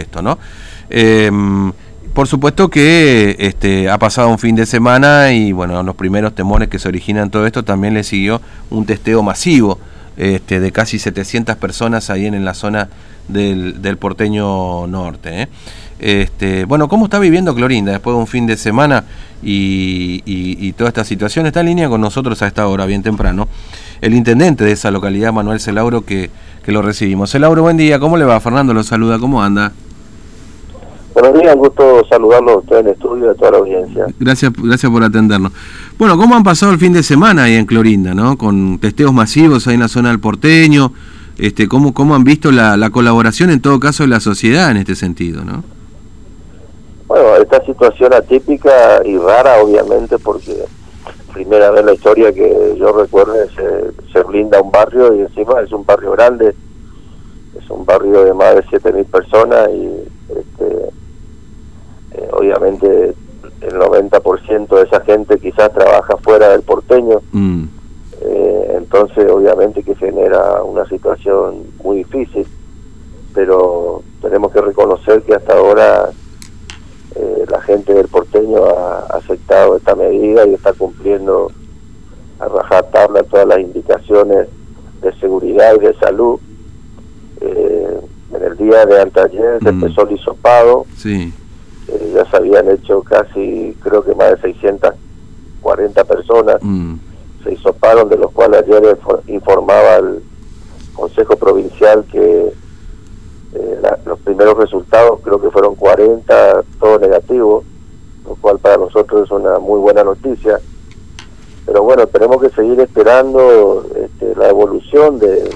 esto, 0.00 0.22
¿no? 0.22 0.38
Em, 0.90 1.72
por 2.12 2.26
supuesto 2.26 2.68
que 2.68 3.36
este, 3.38 3.88
ha 3.88 3.98
pasado 3.98 4.28
un 4.28 4.38
fin 4.38 4.56
de 4.56 4.66
semana 4.66 5.32
y 5.32 5.52
bueno, 5.52 5.82
los 5.82 5.94
primeros 5.94 6.34
temores 6.34 6.68
que 6.68 6.78
se 6.78 6.88
originan 6.88 7.30
todo 7.30 7.46
esto 7.46 7.62
también 7.62 7.94
le 7.94 8.02
siguió 8.02 8.40
un 8.68 8.84
testeo 8.84 9.22
masivo 9.22 9.78
este, 10.16 10.58
de 10.58 10.72
casi 10.72 10.98
700 10.98 11.56
personas 11.56 12.10
ahí 12.10 12.26
en, 12.26 12.44
la 12.44 12.54
zona 12.54 12.88
del, 13.28 13.96
porteño 13.98 14.86
norte. 14.88 15.42
¿eh? 15.42 15.48
Este, 16.00 16.64
bueno, 16.64 16.88
¿cómo 16.88 17.04
está 17.04 17.18
viviendo 17.18 17.54
Clorinda 17.54 17.92
después 17.92 18.14
de 18.14 18.20
un 18.20 18.26
fin 18.26 18.46
de 18.46 18.56
semana 18.56 19.04
y, 19.42 20.72
toda 20.72 20.88
esta 20.88 21.04
situación? 21.04 21.46
Está 21.46 21.60
en 21.60 21.66
línea 21.66 21.88
con 21.88 22.00
nosotros 22.00 22.42
a 22.42 22.48
esta 22.48 22.66
hora, 22.66 22.86
bien 22.86 23.02
temprano, 23.02 23.48
el 24.00 24.14
intendente 24.14 24.64
de 24.64 24.72
esa 24.72 24.90
localidad, 24.90 25.32
Manuel 25.32 25.60
Celauro, 25.60 26.04
que, 26.04 26.28
que 26.64 26.72
lo 26.72 26.82
recibimos. 26.82 27.30
Celauro, 27.30 27.62
buen 27.62 27.76
día, 27.76 28.00
¿cómo 28.00 28.16
le 28.16 28.24
va? 28.24 28.40
Fernando 28.40 28.74
lo 28.74 28.82
saluda, 28.82 29.18
¿cómo 29.18 29.42
anda? 29.42 29.72
Buenos 31.12 31.40
días, 31.40 31.56
gusto 31.56 32.04
saludarlo 32.08 32.52
a 32.52 32.56
usted 32.58 32.78
en 32.78 32.86
el 32.86 32.92
estudio 32.92 33.26
y 33.26 33.28
a 33.28 33.34
toda 33.34 33.50
la 33.52 33.58
audiencia. 33.58 34.06
Gracias, 34.18 34.52
gracias 34.56 34.92
por 34.92 35.02
atendernos. 35.02 35.52
Bueno, 35.98 36.16
¿cómo 36.16 36.36
han 36.36 36.44
pasado 36.44 36.72
el 36.72 36.78
fin 36.78 36.92
de 36.92 37.02
semana 37.02 37.44
ahí 37.44 37.54
en 37.54 37.66
Clorinda, 37.66 38.14
no? 38.14 38.38
Con 38.38 38.78
testeos 38.78 39.12
masivos 39.12 39.66
ahí 39.66 39.74
en 39.74 39.80
la 39.80 39.88
zona 39.88 40.10
del 40.10 40.20
porteño, 40.20 40.92
este, 41.36 41.68
¿cómo, 41.68 41.92
cómo 41.94 42.14
han 42.14 42.22
visto 42.22 42.52
la, 42.52 42.76
la 42.76 42.90
colaboración 42.90 43.50
en 43.50 43.60
todo 43.60 43.80
caso 43.80 44.04
de 44.04 44.08
la 44.08 44.20
sociedad 44.20 44.70
en 44.70 44.76
este 44.76 44.94
sentido, 44.94 45.44
no? 45.44 45.64
Bueno, 47.08 47.36
esta 47.36 47.64
situación 47.64 48.14
atípica 48.14 49.02
y 49.04 49.18
rara, 49.18 49.60
obviamente, 49.62 50.16
porque 50.18 50.54
primera 51.32 51.70
vez 51.70 51.80
en 51.80 51.86
la 51.86 51.94
historia 51.94 52.32
que 52.32 52.76
yo 52.78 52.92
recuerde 52.92 53.48
se, 53.56 54.12
se 54.12 54.22
blinda 54.22 54.60
un 54.60 54.70
barrio 54.70 55.14
y 55.16 55.20
encima 55.22 55.60
es 55.60 55.72
un 55.72 55.84
barrio 55.84 56.12
grande, 56.12 56.54
es 57.58 57.70
un 57.70 57.84
barrio 57.84 58.24
de 58.24 58.34
más 58.34 58.54
de 58.54 58.62
7.000 58.62 59.04
personas 59.06 59.68
y 59.70 59.86
este, 60.38 60.66
eh, 60.66 60.69
obviamente 62.40 63.14
el 63.60 63.74
90% 63.74 64.68
de 64.68 64.82
esa 64.82 65.00
gente 65.02 65.38
quizás 65.38 65.72
trabaja 65.72 66.16
fuera 66.18 66.48
del 66.48 66.62
porteño, 66.62 67.20
mm. 67.32 67.64
eh, 68.22 68.74
entonces 68.78 69.30
obviamente 69.30 69.82
que 69.82 69.94
genera 69.94 70.62
una 70.62 70.86
situación 70.86 71.64
muy 71.84 71.98
difícil, 71.98 72.46
pero 73.34 74.02
tenemos 74.22 74.52
que 74.52 74.60
reconocer 74.60 75.22
que 75.22 75.34
hasta 75.34 75.52
ahora 75.52 76.10
eh, 77.14 77.44
la 77.48 77.60
gente 77.62 77.92
del 77.92 78.08
porteño 78.08 78.64
ha 78.64 79.00
aceptado 79.16 79.76
esta 79.76 79.94
medida 79.94 80.46
y 80.46 80.54
está 80.54 80.72
cumpliendo 80.72 81.50
a 82.38 82.48
rajatabla 82.48 83.22
todas 83.24 83.46
las 83.46 83.60
indicaciones 83.60 84.48
de 85.02 85.12
seguridad 85.20 85.74
y 85.76 85.86
de 85.86 85.94
salud. 85.94 86.40
Eh, 87.40 88.00
en 88.32 88.42
el 88.44 88.56
día 88.56 88.86
de 88.86 89.00
anteayer 89.00 89.58
se 89.60 89.72
mm. 89.72 89.82
empezó 89.82 90.06
el 90.06 90.12
hisopado. 90.12 90.86
Sí. 90.96 91.32
Ya 92.12 92.24
se 92.24 92.36
habían 92.36 92.68
hecho 92.70 93.02
casi, 93.02 93.76
creo 93.82 94.02
que 94.04 94.14
más 94.14 94.30
de 94.30 94.52
640 94.52 96.04
personas. 96.04 96.56
Mm. 96.60 96.94
Se 97.44 97.52
hisoparon, 97.52 98.08
de 98.08 98.18
los 98.18 98.30
cuales 98.32 98.62
ayer 98.62 98.98
informaba 99.28 99.96
el 99.96 100.22
Consejo 100.94 101.36
Provincial 101.36 102.04
que 102.10 102.52
eh, 103.54 103.80
los 104.04 104.18
primeros 104.20 104.56
resultados 104.58 105.20
creo 105.24 105.40
que 105.40 105.50
fueron 105.50 105.74
40, 105.74 106.62
todo 106.78 106.98
negativo, 106.98 107.64
lo 108.26 108.34
cual 108.36 108.58
para 108.58 108.76
nosotros 108.76 109.24
es 109.24 109.30
una 109.30 109.58
muy 109.58 109.80
buena 109.80 110.04
noticia. 110.04 110.60
Pero 111.66 111.82
bueno, 111.82 112.06
tenemos 112.06 112.40
que 112.42 112.50
seguir 112.50 112.80
esperando 112.80 113.86
este, 113.96 114.34
la 114.36 114.48
evolución 114.48 115.18
de, 115.18 115.50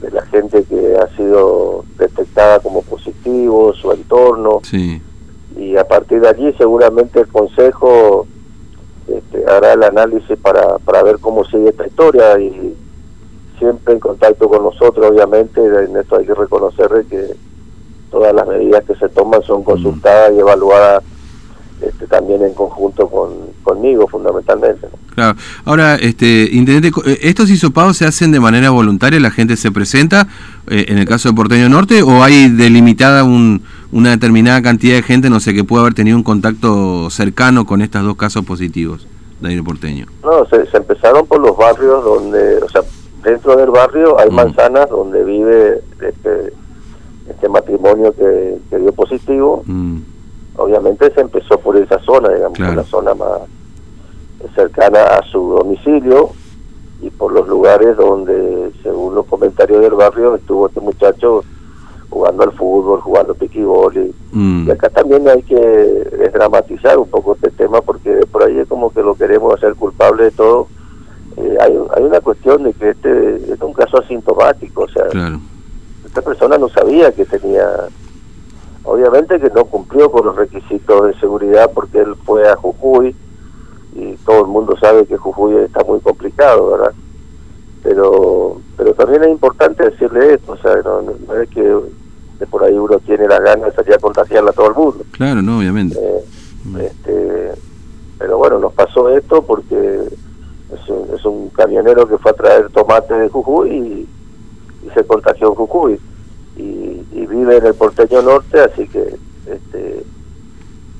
de 0.00 0.10
la 0.10 0.22
gente 0.26 0.64
que 0.64 0.96
ha 0.96 1.08
sido 1.16 1.84
detectada 1.98 2.60
como 2.60 2.82
positivo, 2.82 3.74
su 3.74 3.92
entorno. 3.92 4.60
Y 5.56 5.76
a 5.76 5.84
partir 5.86 6.20
de 6.20 6.28
allí 6.28 6.52
seguramente 6.56 7.20
el 7.20 7.28
Consejo 7.28 8.26
este, 9.08 9.44
hará 9.50 9.72
el 9.72 9.82
análisis 9.82 10.38
para, 10.38 10.78
para 10.78 11.02
ver 11.02 11.18
cómo 11.18 11.44
sigue 11.44 11.70
esta 11.70 11.86
historia 11.86 12.38
y 12.38 12.76
siempre 13.58 13.94
en 13.94 14.00
contacto 14.00 14.48
con 14.48 14.62
nosotros, 14.62 15.06
obviamente, 15.10 15.60
en 15.60 15.96
esto 15.96 16.16
hay 16.16 16.26
que 16.26 16.34
reconocer 16.34 16.88
que 17.08 17.34
todas 18.10 18.34
las 18.34 18.46
medidas 18.46 18.84
que 18.84 18.94
se 18.96 19.08
toman 19.08 19.42
son 19.42 19.62
consultadas 19.62 20.32
y 20.34 20.38
evaluadas 20.38 21.04
este, 21.80 22.06
también 22.06 22.42
en 22.42 22.52
conjunto 22.52 23.08
con, 23.08 23.30
conmigo, 23.62 24.06
fundamentalmente. 24.06 24.86
Claro. 25.14 25.38
Ahora, 25.64 25.94
este, 25.96 26.48
Intendente, 26.52 26.90
eh, 27.06 27.18
¿estos 27.22 27.48
hisopados 27.50 27.96
se 27.96 28.04
hacen 28.04 28.32
de 28.32 28.40
manera 28.40 28.70
voluntaria? 28.70 29.18
¿La 29.18 29.30
gente 29.30 29.56
se 29.56 29.72
presenta, 29.72 30.28
eh, 30.68 30.86
en 30.88 30.98
el 30.98 31.06
caso 31.06 31.30
de 31.30 31.34
Porteño 31.34 31.68
Norte, 31.68 32.02
o 32.02 32.22
hay 32.22 32.48
delimitada 32.48 33.24
un, 33.24 33.62
una 33.92 34.10
determinada 34.10 34.62
cantidad 34.62 34.96
de 34.96 35.02
gente, 35.02 35.30
no 35.30 35.40
sé, 35.40 35.54
que 35.54 35.64
puede 35.64 35.82
haber 35.82 35.94
tenido 35.94 36.16
un 36.16 36.22
contacto 36.22 37.10
cercano 37.10 37.66
con 37.66 37.82
estos 37.82 38.04
dos 38.04 38.16
casos 38.16 38.44
positivos 38.44 39.06
de 39.40 39.48
aire 39.48 39.62
porteño? 39.62 40.06
No, 40.22 40.46
se, 40.46 40.66
se 40.66 40.76
empezaron 40.76 41.26
por 41.26 41.40
los 41.40 41.56
barrios 41.56 42.04
donde, 42.04 42.58
o 42.58 42.68
sea, 42.68 42.82
dentro 43.22 43.56
del 43.56 43.70
barrio 43.70 44.18
hay 44.18 44.30
mm. 44.30 44.34
manzanas 44.34 44.88
donde 44.88 45.24
vive 45.24 45.80
este, 46.00 46.52
este 47.28 47.48
matrimonio 47.48 48.14
que, 48.14 48.58
dio 48.78 48.92
positivo. 48.92 49.62
Mm. 49.66 49.98
Obviamente 50.56 51.12
se 51.12 51.20
empezó 51.20 51.58
por 51.58 51.76
esa 51.76 51.98
zona, 52.00 52.28
digamos, 52.30 52.58
la 52.58 52.84
zona 52.84 53.14
más 53.14 53.40
cercana 54.54 55.02
a 55.02 55.22
su 55.24 55.50
domicilio 55.50 56.30
y 57.02 57.10
por 57.10 57.32
los 57.32 57.48
lugares 57.48 57.96
donde, 57.96 58.72
según 58.82 59.14
los 59.14 59.26
comentarios 59.26 59.80
del 59.80 59.94
barrio, 59.94 60.34
estuvo 60.34 60.66
este 60.66 60.80
muchacho 60.80 61.44
jugando 62.10 62.42
al 62.42 62.52
fútbol, 62.52 63.00
jugando 63.00 63.34
piquibol. 63.34 63.96
Y, 63.96 64.14
mm. 64.36 64.68
y 64.68 64.70
acá 64.70 64.90
también 64.90 65.26
hay 65.28 65.42
que 65.42 65.56
desdramatizar 65.56 66.98
un 66.98 67.08
poco 67.08 67.34
este 67.34 67.50
tema 67.50 67.80
porque 67.80 68.26
por 68.30 68.42
ahí 68.42 68.58
es 68.58 68.68
como 68.68 68.92
que 68.92 69.02
lo 69.02 69.14
queremos 69.14 69.54
hacer 69.54 69.74
culpable 69.74 70.24
de 70.24 70.30
todo 70.32 70.68
eh, 71.36 71.56
hay, 71.60 71.78
hay 71.96 72.02
una 72.02 72.20
cuestión 72.20 72.64
de 72.64 72.72
que 72.72 72.90
este 72.90 73.52
es 73.52 73.60
un 73.60 73.72
caso 73.72 73.98
asintomático, 73.98 74.82
o 74.82 74.88
sea, 74.88 75.04
esta 76.04 76.22
persona 76.22 76.58
no 76.58 76.68
sabía 76.68 77.12
que 77.12 77.24
tenía, 77.24 77.66
obviamente 78.82 79.38
que 79.38 79.48
no 79.50 79.64
cumplió 79.64 80.10
con 80.10 80.26
los 80.26 80.36
requisitos 80.36 81.06
de 81.06 81.14
seguridad 81.20 81.70
porque 81.72 82.00
él 82.00 82.14
fue 82.24 82.48
a 82.48 82.56
Jujuy 82.56 83.14
y 83.94 84.14
todo 84.26 84.40
el 84.40 84.48
mundo 84.48 84.76
sabe 84.78 85.06
que 85.06 85.16
Jujuy 85.16 85.56
está 85.56 85.84
muy 85.84 86.00
complicado, 86.00 86.72
¿verdad? 86.72 86.92
Pero 87.82 88.60
pero 88.76 88.92
también 88.94 89.22
es 89.24 89.30
importante 89.30 89.88
decirle 89.88 90.34
esto, 90.34 90.52
o 90.52 90.56
sea, 90.56 90.76
no, 90.82 91.34
es 91.40 91.48
que 91.48 91.78
de 92.40 92.46
por 92.46 92.64
ahí 92.64 92.76
uno 92.76 92.98
tiene 93.00 93.28
la 93.28 93.38
gana 93.38 93.66
de 93.66 93.72
salir 93.72 93.94
a 93.94 93.98
contagiarla 93.98 94.50
a 94.50 94.54
todo 94.54 94.68
el 94.68 94.74
mundo. 94.74 95.04
Claro, 95.12 95.42
no, 95.42 95.58
obviamente. 95.58 95.96
Eh, 96.00 96.24
este, 96.80 97.52
pero 98.18 98.38
bueno, 98.38 98.58
nos 98.58 98.72
pasó 98.72 99.10
esto 99.10 99.42
porque 99.42 100.08
es 100.72 101.24
un, 101.24 101.50
camionero 101.50 102.08
que 102.08 102.16
fue 102.16 102.30
a 102.30 102.34
traer 102.34 102.70
tomate 102.70 103.14
de 103.14 103.28
Jujuy 103.28 103.70
y, 103.70 104.08
se 104.94 105.04
contagió 105.04 105.48
en 105.48 105.54
Jujuy 105.54 106.00
y, 106.56 107.26
vive 107.26 107.58
en 107.58 107.66
el 107.66 107.74
porteño 107.74 108.22
norte 108.22 108.58
así 108.58 108.88
que 108.88 109.14
este 109.46 110.04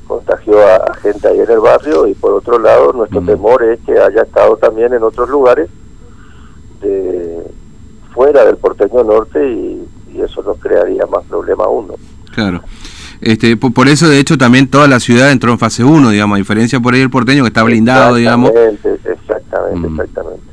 contagió 0.06 0.64
a, 0.64 0.94
gente 0.94 1.26
ahí 1.26 1.40
en 1.40 1.50
el 1.50 1.58
barrio 1.58 2.06
y 2.06 2.14
por 2.14 2.34
otro 2.34 2.56
lado 2.60 2.92
nuestro 2.92 3.20
mm. 3.20 3.26
temor 3.26 3.64
es 3.64 3.80
que 3.80 3.98
haya 3.98 4.22
estado 4.22 4.56
también 4.58 4.92
en 4.92 5.02
otros 5.02 5.28
lugares 5.28 5.68
de 6.82 7.42
fuera 8.14 8.44
del 8.44 8.58
porteño 8.58 9.02
norte 9.02 9.44
y, 9.44 9.88
eso 10.18 10.42
nos 10.42 10.58
crearía 10.58 11.06
más 11.06 11.24
problema 11.26 11.64
aún 11.64 11.88
¿no? 11.88 11.94
claro 12.32 12.62
este, 13.20 13.56
por, 13.56 13.88
eso, 13.88 14.08
de 14.08 14.18
hecho, 14.18 14.38
también 14.38 14.68
toda 14.70 14.88
la 14.88 14.98
ciudad 14.98 15.30
entró 15.30 15.52
en 15.52 15.58
fase 15.58 15.84
1, 15.84 16.10
digamos, 16.10 16.36
a 16.36 16.38
diferencia 16.38 16.80
por 16.80 16.94
ahí 16.94 17.02
el 17.02 17.10
porteño 17.10 17.42
que 17.42 17.48
está 17.48 17.62
blindado, 17.62 18.14
digamos. 18.14 18.50
Exactamente, 19.04 19.88
mm. 19.88 20.00
exactamente. 20.00 20.50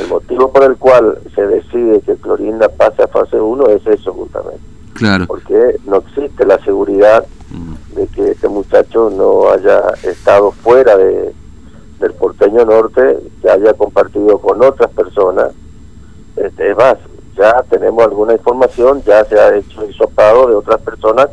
El 0.00 0.08
motivo 0.08 0.50
por 0.50 0.62
el 0.62 0.76
cual 0.76 1.18
se 1.34 1.46
decide 1.46 2.00
que 2.00 2.14
Clorinda 2.16 2.68
pase 2.68 3.02
a 3.02 3.08
fase 3.08 3.38
1 3.38 3.66
es 3.68 3.86
eso 3.86 4.12
justamente. 4.12 4.60
Claro. 4.94 5.26
Porque 5.26 5.76
no 5.84 5.96
existe 5.96 6.46
la 6.46 6.58
seguridad 6.64 7.26
mm. 7.50 7.96
de 7.96 8.06
que 8.08 8.30
este 8.30 8.48
muchacho 8.48 9.10
no 9.10 9.50
haya 9.50 9.82
estado 10.04 10.52
fuera 10.52 10.96
de, 10.96 11.34
del 12.00 12.12
porteño 12.14 12.64
norte, 12.64 13.18
que 13.42 13.50
haya 13.50 13.74
compartido 13.74 14.38
con 14.38 14.62
otras 14.62 14.90
personas. 14.92 15.52
Este, 16.36 16.70
es 16.70 16.76
más, 16.76 16.96
ya 17.36 17.62
tenemos 17.68 18.04
alguna 18.04 18.32
información, 18.32 19.02
ya 19.04 19.24
se 19.24 19.38
ha 19.38 19.54
hecho 19.54 19.84
hisopado 19.88 20.46
de 20.48 20.54
otras 20.54 20.80
personas 20.80 21.28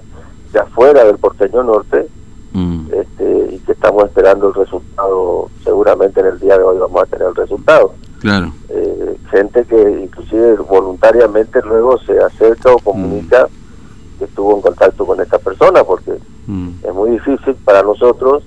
ya 0.53 0.65
fuera 0.67 1.03
del 1.03 1.17
porteño 1.17 1.63
norte 1.63 2.07
mm. 2.53 2.87
este, 2.93 3.55
y 3.55 3.59
que 3.59 3.71
estamos 3.71 4.05
esperando 4.05 4.49
el 4.49 4.53
resultado, 4.53 5.49
seguramente 5.63 6.19
en 6.19 6.27
el 6.27 6.39
día 6.39 6.57
de 6.57 6.63
hoy 6.63 6.77
vamos 6.77 7.03
a 7.03 7.05
tener 7.07 7.27
el 7.27 7.35
resultado. 7.35 7.93
Claro. 8.19 8.53
Eh, 8.69 9.17
gente 9.31 9.65
que 9.65 10.03
inclusive 10.03 10.55
voluntariamente 10.57 11.59
luego 11.63 11.97
se 11.99 12.17
acerca 12.19 12.71
o 12.71 12.77
comunica 12.77 13.45
mm. 13.45 14.19
que 14.19 14.25
estuvo 14.25 14.55
en 14.55 14.61
contacto 14.61 15.05
con 15.05 15.19
esta 15.19 15.39
persona, 15.39 15.83
porque 15.83 16.13
mm. 16.47 16.69
es 16.83 16.93
muy 16.93 17.11
difícil 17.11 17.55
para 17.65 17.81
nosotros 17.81 18.43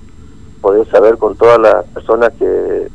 poder 0.61 0.87
saber 0.89 1.17
con 1.17 1.35
todas 1.35 1.59
las 1.59 1.85
personas 1.87 2.31
que, 2.39 2.87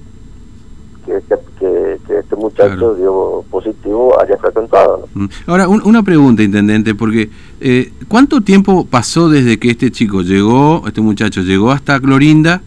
que, 1.05 1.23
que 1.59 2.19
este 2.19 2.37
muchacho 2.37 2.95
dio 2.95 3.45
positivo 3.51 4.21
haya 4.21 4.37
frecuentado. 4.37 5.09
Mm. 5.15 5.27
Ahora, 5.47 5.69
una 5.69 6.03
pregunta, 6.03 6.43
intendente, 6.43 6.95
porque 6.95 7.31
eh, 7.61 7.93
¿cuánto 8.09 8.41
tiempo 8.41 8.87
pasó 8.87 9.29
desde 9.29 9.59
que 9.59 9.71
este 9.71 9.91
chico 9.91 10.23
llegó, 10.23 10.83
este 10.87 11.01
muchacho 11.01 11.43
llegó 11.43 11.71
hasta 11.71 11.99
Clorinda 12.01 12.63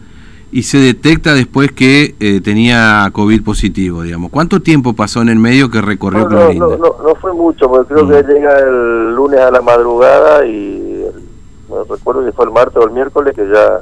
y 0.52 0.62
se 0.62 0.78
detecta 0.78 1.34
después 1.34 1.72
que 1.72 2.14
eh, 2.20 2.40
tenía 2.40 3.08
COVID 3.12 3.42
positivo, 3.42 4.02
digamos? 4.02 4.30
¿Cuánto 4.30 4.60
tiempo 4.60 4.94
pasó 4.94 5.22
en 5.22 5.28
el 5.28 5.38
medio 5.38 5.70
que 5.70 5.80
recorrió 5.80 6.26
Clorinda? 6.26 6.66
No, 6.66 6.76
no, 6.76 6.96
no, 7.02 7.14
fue 7.16 7.32
mucho, 7.32 7.68
porque 7.68 7.94
creo 7.94 8.08
que 8.08 8.22
mm. 8.22 8.26
llega 8.26 8.58
el 8.58 9.14
lunes 9.14 9.40
a 9.40 9.50
la 9.50 9.60
madrugada 9.60 10.46
y 10.46 11.04
no 11.68 11.84
recuerdo 11.84 12.24
si 12.24 12.32
fue 12.32 12.46
el 12.46 12.52
martes 12.52 12.76
o 12.76 12.84
el 12.84 12.92
miércoles 12.92 13.34
que 13.34 13.48
ya 13.48 13.80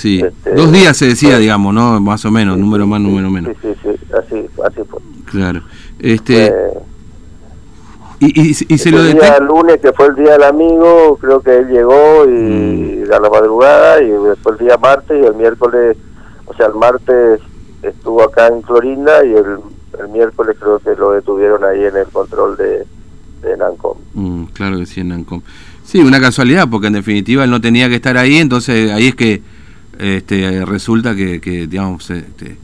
Sí, 0.00 0.22
este, 0.24 0.54
dos 0.54 0.72
días 0.72 0.96
se 0.96 1.08
decía, 1.08 1.36
digamos, 1.36 1.74
¿no? 1.74 2.00
Más 2.00 2.24
o 2.24 2.30
menos, 2.30 2.56
número 2.56 2.86
más, 2.86 3.02
número 3.02 3.30
menos. 3.30 3.54
Sí, 3.60 3.68
sí, 3.82 3.90
sí, 3.98 4.06
así, 4.18 4.46
así 4.64 4.80
fue. 4.88 4.98
Claro. 5.26 5.60
Este, 5.98 6.50
y, 8.18 8.26
y, 8.26 8.48
y, 8.50 8.78
se 8.78 8.90
lo 8.90 9.00
El 9.00 9.12
día 9.12 9.38
lunes, 9.40 9.78
que 9.78 9.92
fue 9.92 10.06
el 10.06 10.14
día 10.14 10.32
del 10.32 10.44
amigo, 10.44 11.18
creo 11.20 11.42
que 11.42 11.54
él 11.54 11.68
llegó 11.68 12.24
y 12.24 13.04
mm. 13.06 13.12
a 13.12 13.20
la 13.20 13.28
madrugada, 13.28 14.02
y 14.02 14.08
después 14.08 14.58
el 14.58 14.66
día 14.66 14.78
martes, 14.78 15.22
y 15.22 15.26
el 15.26 15.34
miércoles, 15.34 15.98
o 16.46 16.54
sea, 16.54 16.68
el 16.68 16.74
martes 16.76 17.40
estuvo 17.82 18.22
acá 18.22 18.46
en 18.46 18.62
Clorinda, 18.62 19.22
y 19.26 19.34
el, 19.34 19.58
el 20.00 20.08
miércoles 20.08 20.56
creo 20.58 20.78
que 20.78 20.98
lo 20.98 21.12
detuvieron 21.12 21.62
ahí 21.62 21.84
en 21.84 21.96
el 21.98 22.06
control 22.06 22.56
de, 22.56 22.86
de 23.42 23.56
Nancom. 23.58 23.98
Mm, 24.14 24.44
claro 24.54 24.78
que 24.78 24.86
sí, 24.86 25.00
en 25.00 25.08
Nancom. 25.08 25.42
Sí, 25.84 25.98
una 25.98 26.22
casualidad, 26.22 26.68
porque 26.70 26.86
en 26.86 26.94
definitiva 26.94 27.44
él 27.44 27.50
no 27.50 27.60
tenía 27.60 27.90
que 27.90 27.96
estar 27.96 28.16
ahí, 28.16 28.38
entonces 28.38 28.90
ahí 28.92 29.08
es 29.08 29.14
que 29.14 29.42
este, 30.00 30.64
resulta 30.64 31.14
que, 31.14 31.40
que 31.40 31.66
digamos, 31.66 32.10
este, 32.10 32.56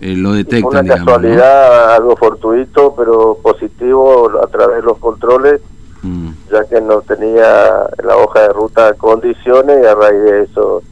eh, 0.00 0.16
lo 0.16 0.32
detectan. 0.32 0.84
Una 0.84 0.96
casualidad, 0.96 1.94
algo 1.94 2.16
fortuito, 2.16 2.94
pero 2.96 3.38
positivo 3.42 4.30
a 4.42 4.46
través 4.48 4.76
de 4.76 4.82
los 4.82 4.98
controles, 4.98 5.60
mm. 6.02 6.28
ya 6.50 6.64
que 6.64 6.80
no 6.80 7.00
tenía 7.02 7.86
la 8.02 8.16
hoja 8.16 8.42
de 8.42 8.48
ruta 8.48 8.94
condiciones 8.94 9.78
y 9.82 9.86
a 9.86 9.94
raíz 9.94 10.22
de 10.22 10.42
eso 10.42 10.82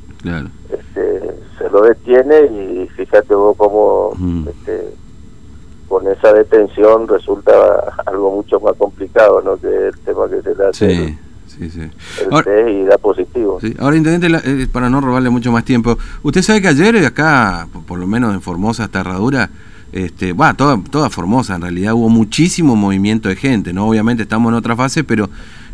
este, 0.70 1.34
se 1.58 1.70
lo 1.70 1.82
detiene 1.82 2.42
y 2.46 2.88
fíjate 2.88 3.34
vos 3.34 3.56
cómo 3.56 4.12
mm. 4.16 4.48
este, 4.48 4.94
con 5.88 6.06
esa 6.06 6.32
detención 6.32 7.08
resulta 7.08 7.52
algo 8.06 8.30
mucho 8.30 8.60
más 8.60 8.76
complicado 8.76 9.40
¿no? 9.42 9.56
que 9.56 9.88
el 9.88 9.98
tema 10.00 10.28
que 10.28 10.42
se 10.42 10.54
le 10.54 10.66
hace 10.66 11.18
y 11.58 12.84
da 12.84 12.98
positivo. 12.98 13.58
Ahora, 13.78 13.96
Intendente, 13.96 14.28
eh, 14.44 14.66
para 14.70 14.88
no 14.88 15.00
robarle 15.00 15.30
mucho 15.30 15.52
más 15.52 15.64
tiempo, 15.64 15.98
usted 16.22 16.42
sabe 16.42 16.62
que 16.62 16.68
ayer 16.68 17.04
acá, 17.04 17.66
por 17.86 17.98
lo 17.98 18.06
menos 18.06 18.34
en 18.34 18.40
Formosa 18.40 18.84
esta 18.84 19.00
Herradura, 19.00 19.50
este, 19.92 20.32
va, 20.32 20.54
toda, 20.54 20.78
toda 20.90 21.10
Formosa 21.10 21.56
en 21.56 21.62
realidad 21.62 21.94
hubo 21.94 22.08
muchísimo 22.08 22.76
movimiento 22.76 23.28
de 23.28 23.36
gente, 23.36 23.72
¿no? 23.72 23.88
Obviamente 23.88 24.22
estamos 24.22 24.50
en 24.52 24.56
otra 24.56 24.76
fase, 24.76 25.02
pero 25.02 25.28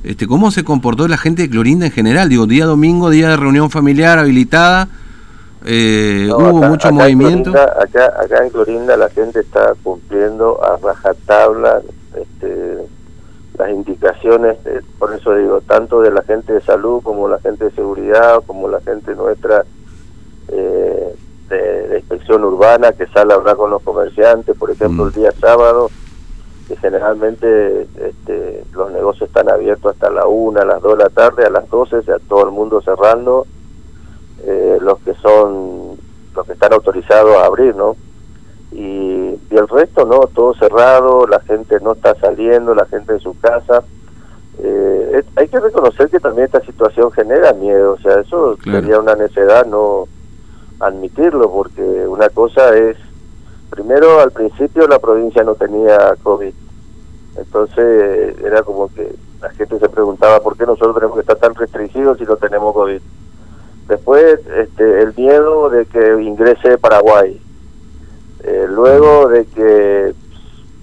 este, 0.04 0.26
¿cómo 0.26 0.50
se 0.50 0.64
comportó 0.64 1.06
la 1.08 1.18
gente 1.18 1.42
de 1.42 1.50
Clorinda 1.50 1.86
en 1.86 1.92
general? 1.92 2.28
Digo, 2.28 2.46
día 2.46 2.64
domingo, 2.64 3.10
día 3.10 3.30
de 3.30 3.36
reunión 3.36 3.70
familiar 3.70 4.18
habilitada, 4.18 4.88
eh, 5.64 6.28
hubo 6.30 6.62
mucho 6.62 6.92
movimiento. 6.92 7.50
acá, 7.50 8.12
acá 8.22 8.44
en 8.44 8.50
Clorinda 8.50 8.96
la 8.96 9.10
gente 9.10 9.40
está 9.40 9.74
cumpliendo 9.82 10.64
a 10.64 10.76
rajatabla 10.76 11.82
este, 12.16 12.65
las 13.58 13.70
indicaciones, 13.70 14.58
por 14.98 15.14
eso 15.14 15.34
digo, 15.34 15.60
tanto 15.60 16.00
de 16.00 16.10
la 16.10 16.22
gente 16.22 16.52
de 16.52 16.60
salud 16.60 17.02
como 17.02 17.28
la 17.28 17.38
gente 17.38 17.66
de 17.66 17.70
seguridad, 17.70 18.42
como 18.46 18.68
la 18.68 18.80
gente 18.80 19.14
nuestra 19.14 19.64
eh, 20.48 21.14
de, 21.48 21.98
inspección 21.98 22.44
urbana 22.44 22.92
que 22.92 23.06
sale 23.06 23.32
a 23.32 23.36
hablar 23.36 23.56
con 23.56 23.70
los 23.70 23.82
comerciantes, 23.82 24.56
por 24.56 24.70
ejemplo, 24.70 25.04
mm. 25.04 25.08
el 25.08 25.14
día 25.14 25.32
sábado, 25.32 25.90
que 26.68 26.76
generalmente 26.76 27.82
este, 27.82 28.64
los 28.72 28.90
negocios 28.92 29.28
están 29.28 29.48
abiertos 29.48 29.94
hasta 29.94 30.10
la 30.10 30.26
una, 30.26 30.62
a 30.62 30.64
las 30.64 30.82
dos 30.82 30.98
de 30.98 31.04
la 31.04 31.10
tarde, 31.10 31.46
a 31.46 31.50
las 31.50 31.68
doce, 31.70 32.02
ya 32.06 32.18
todo 32.28 32.44
el 32.44 32.50
mundo 32.50 32.80
cerrando, 32.82 33.46
eh, 34.44 34.78
los 34.80 34.98
que 35.00 35.14
son, 35.14 35.96
los 36.34 36.46
que 36.46 36.52
están 36.52 36.72
autorizados 36.72 37.36
a 37.36 37.46
abrir, 37.46 37.74
¿no? 37.76 37.96
y, 38.72 39.25
el 39.54 39.68
resto 39.68 40.04
no, 40.04 40.20
todo 40.34 40.54
cerrado, 40.54 41.26
la 41.26 41.40
gente 41.40 41.78
no 41.80 41.92
está 41.92 42.14
saliendo, 42.16 42.74
la 42.74 42.86
gente 42.86 43.12
en 43.12 43.20
su 43.20 43.38
casa. 43.38 43.84
Eh, 44.58 45.22
hay 45.36 45.48
que 45.48 45.60
reconocer 45.60 46.08
que 46.08 46.18
también 46.18 46.46
esta 46.46 46.60
situación 46.60 47.12
genera 47.12 47.52
miedo, 47.52 47.92
o 47.92 47.98
sea, 47.98 48.20
eso 48.20 48.56
sería 48.64 48.98
una 48.98 49.14
necedad 49.14 49.66
no 49.66 50.08
admitirlo, 50.80 51.50
porque 51.50 51.82
una 51.82 52.28
cosa 52.30 52.74
es, 52.76 52.96
primero 53.70 54.20
al 54.20 54.32
principio 54.32 54.86
la 54.88 54.98
provincia 54.98 55.42
no 55.44 55.54
tenía 55.54 56.16
COVID, 56.22 56.54
entonces 57.36 58.36
era 58.42 58.62
como 58.62 58.88
que 58.88 59.14
la 59.42 59.50
gente 59.50 59.78
se 59.78 59.88
preguntaba 59.88 60.40
por 60.40 60.56
qué 60.56 60.64
nosotros 60.64 60.94
tenemos 60.94 61.16
que 61.16 61.20
estar 61.20 61.36
tan 61.36 61.54
restringidos 61.54 62.18
si 62.18 62.24
no 62.24 62.36
tenemos 62.36 62.74
COVID. 62.74 63.00
Después 63.88 64.40
este, 64.56 65.02
el 65.02 65.14
miedo 65.14 65.68
de 65.68 65.84
que 65.84 66.22
ingrese 66.22 66.78
Paraguay, 66.78 67.40
eh, 68.46 68.66
luego 68.68 69.28
de 69.28 69.44
que 69.46 70.14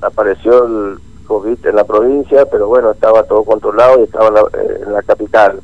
apareció 0.02 0.66
el 0.66 1.00
COVID 1.26 1.66
en 1.66 1.76
la 1.76 1.86
provincia, 1.86 2.46
pero 2.52 2.68
bueno, 2.68 2.92
estaba 2.92 3.24
todo 3.24 3.44
controlado 3.44 4.02
y 4.02 4.04
estaba 4.04 4.28
en 4.28 4.34
la, 4.92 5.00
eh, 5.00 5.04
capital. 5.08 5.62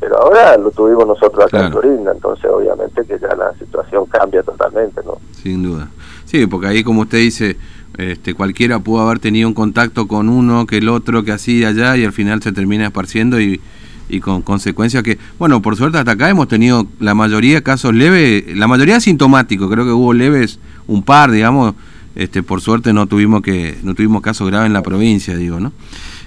Pero 0.00 0.18
ahora 0.18 0.56
lo 0.58 0.70
tuvimos 0.72 1.06
nosotros 1.06 1.46
acá 1.46 1.66
en 1.66 1.72
Florinda, 1.72 2.12
entonces 2.12 2.50
obviamente 2.50 3.04
que 3.06 3.18
ya 3.18 3.34
la 3.36 3.54
situación 3.54 4.04
cambia 4.06 4.42
totalmente, 4.42 5.00
¿no? 5.04 5.18
Sin 5.32 5.62
duda. 5.62 5.88
Sí, 6.24 6.46
porque 6.46 6.66
ahí 6.66 6.82
como 6.82 7.02
usted 7.02 7.18
dice, 7.18 7.56
este, 7.96 8.34
cualquiera 8.34 8.80
pudo 8.80 9.02
haber 9.02 9.20
tenido 9.20 9.48
un 9.48 9.54
contacto 9.54 10.08
con 10.08 10.28
uno, 10.28 10.66
que 10.66 10.78
el 10.78 10.88
otro, 10.88 11.22
que 11.22 11.32
así 11.32 11.60
de 11.60 11.66
allá, 11.66 11.96
y 11.96 12.04
al 12.04 12.12
final 12.12 12.42
se 12.42 12.52
termina 12.52 12.86
esparciendo 12.86 13.40
y, 13.40 13.60
y 14.08 14.20
con 14.20 14.42
consecuencias 14.42 15.02
que, 15.02 15.18
bueno, 15.38 15.60
por 15.62 15.76
suerte 15.76 15.98
hasta 15.98 16.12
acá 16.12 16.28
hemos 16.28 16.48
tenido 16.48 16.86
la 17.00 17.14
mayoría 17.14 17.62
casos 17.62 17.94
leves, 17.94 18.56
la 18.56 18.68
mayoría 18.68 18.96
asintomáticos, 18.96 19.70
creo 19.70 19.84
que 19.84 19.90
hubo 19.90 20.12
leves 20.12 20.58
un 20.86 21.02
par, 21.02 21.30
digamos, 21.30 21.74
este, 22.14 22.42
por 22.42 22.60
suerte 22.60 22.92
no 22.92 23.06
tuvimos 23.06 23.42
que 23.42 23.78
no 23.82 23.94
tuvimos 23.94 24.22
casos 24.22 24.46
graves 24.48 24.66
en 24.66 24.72
la 24.72 24.82
provincia, 24.82 25.36
digo, 25.36 25.60
¿no? 25.60 25.72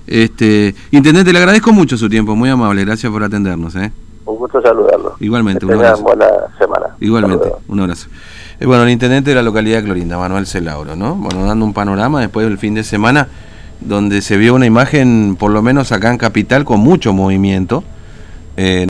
Este, 0.07 0.75
intendente, 0.91 1.31
le 1.31 1.39
agradezco 1.39 1.71
mucho 1.71 1.97
su 1.97 2.09
tiempo, 2.09 2.35
muy 2.35 2.49
amable, 2.49 2.83
gracias 2.83 3.11
por 3.11 3.23
atendernos, 3.23 3.75
¿eh? 3.75 3.91
Un 4.25 4.37
gusto 4.37 4.61
saludarlo. 4.61 5.15
Igualmente, 5.19 5.65
un 5.65 5.73
abrazo. 5.73 6.03
buena 6.03 6.27
semana. 6.57 6.95
Igualmente, 6.99 7.51
un 7.67 7.79
abrazo. 7.79 8.07
Eh, 8.59 8.65
bueno, 8.65 8.83
el 8.83 8.89
intendente 8.89 9.31
de 9.31 9.35
la 9.35 9.41
localidad 9.41 9.77
de 9.77 9.85
Clorinda, 9.85 10.17
Manuel 10.17 10.45
Celauro, 10.45 10.95
¿no? 10.95 11.15
Bueno, 11.15 11.45
dando 11.45 11.65
un 11.65 11.73
panorama 11.73 12.21
después 12.21 12.47
del 12.47 12.57
fin 12.57 12.75
de 12.75 12.83
semana 12.83 13.27
donde 13.81 14.21
se 14.21 14.37
vio 14.37 14.55
una 14.55 14.65
imagen, 14.65 15.35
por 15.37 15.51
lo 15.51 15.61
menos 15.61 15.91
acá 15.91 16.11
en 16.11 16.17
Capital, 16.17 16.65
con 16.65 16.79
mucho 16.79 17.13
movimiento. 17.13 17.83
Eh, 18.57 18.85